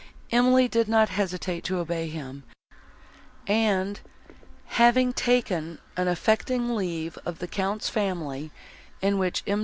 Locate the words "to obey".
1.65-2.07